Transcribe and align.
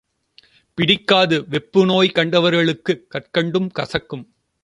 பிடிக்காது 0.73 1.41
வெப்புநோய் 1.41 2.11
கண்டவர்களுக்குக் 2.11 3.07
கற்கண்டும் 3.07 3.69
கசக்கும். 3.79 4.27